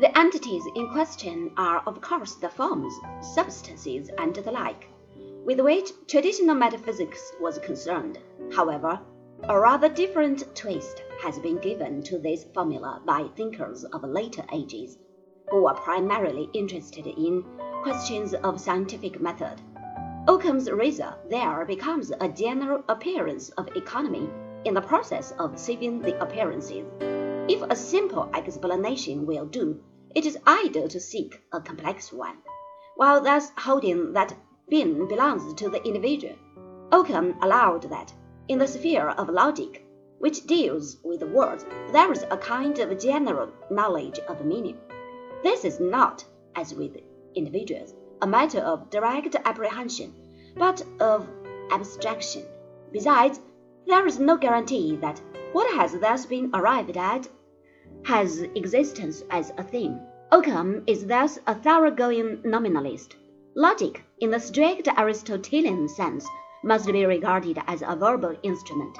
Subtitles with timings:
[0.00, 4.86] The entities in question are, of course, the forms, substances, and the like,
[5.46, 8.18] with which traditional metaphysics was concerned.
[8.54, 9.00] However,
[9.44, 14.98] a rather different twist has been given to this formula by thinkers of later ages,
[15.48, 17.44] who are primarily interested in
[17.82, 19.60] questions of scientific method.
[20.28, 24.28] Occam's razor there becomes a general appearance of economy
[24.64, 26.84] in the process of saving the appearances.
[27.46, 29.78] If a simple explanation will do,
[30.14, 32.38] it is idle to seek a complex one.
[32.96, 34.34] While thus holding that
[34.70, 36.36] being belongs to the individual,
[36.90, 38.14] Occam allowed that,
[38.48, 39.86] in the sphere of logic,
[40.20, 44.78] which deals with words, there is a kind of general knowledge of meaning.
[45.42, 46.24] This is not,
[46.56, 46.96] as with
[47.34, 50.14] individuals, a matter of direct apprehension,
[50.56, 51.28] but of
[51.70, 52.44] abstraction.
[52.90, 53.38] Besides,
[53.86, 55.20] there is no guarantee that
[55.54, 57.28] what has thus been arrived at
[58.04, 60.00] has existence as a thing.
[60.32, 63.14] Occam is thus a thoroughgoing nominalist.
[63.54, 66.26] Logic, in the strict Aristotelian sense,
[66.64, 68.98] must be regarded as a verbal instrument.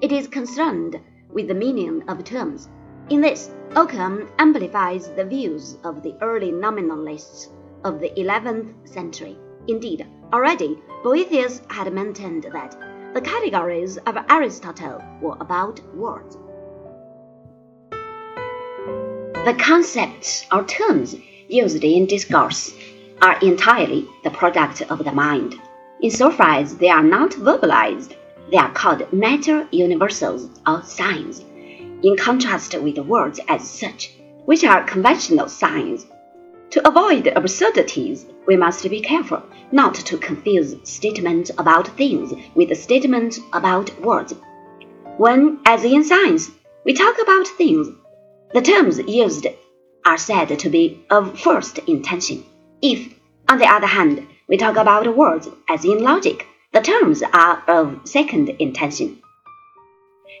[0.00, 0.98] It is concerned
[1.28, 2.70] with the meaning of terms.
[3.10, 7.50] In this, Occam amplifies the views of the early nominalists
[7.84, 9.36] of the 11th century.
[9.68, 16.38] Indeed, already Boethius had maintained that the categories of Aristotle were about words.
[19.44, 21.14] The concepts or terms
[21.46, 22.72] used in discourse
[23.20, 25.60] are entirely the product of the mind.
[26.00, 28.14] Insofar as they are not verbalized,
[28.50, 31.40] they are called matter universals or signs,
[32.02, 34.14] in contrast with words as such,
[34.46, 36.06] which are conventional signs.
[36.72, 39.42] To avoid absurdities, we must be careful
[39.72, 44.32] not to confuse statements about things with statements about words.
[45.18, 46.50] When, as in science,
[46.86, 47.88] we talk about things,
[48.54, 49.46] the terms used
[50.06, 52.42] are said to be of first intention.
[52.80, 53.18] If,
[53.50, 58.00] on the other hand, we talk about words as in logic, the terms are of
[58.08, 59.18] second intention.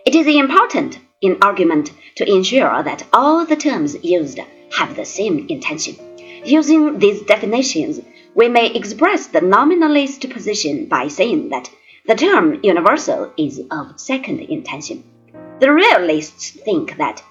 [0.06, 4.40] It is important in argument to ensure that all the terms used
[4.78, 6.11] have the same intention.
[6.44, 8.00] Using these definitions,
[8.34, 11.70] we may express the nominalist position by saying that
[12.06, 15.04] the term universal is of second intention.
[15.60, 17.22] The realists think that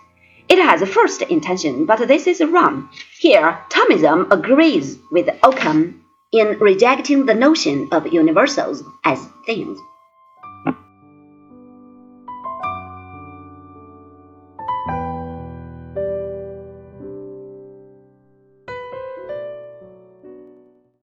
[0.47, 2.89] it has a first intention, but this is wrong.
[3.19, 9.77] Here, Thomism agrees with Occam in rejecting the notion of universals as things.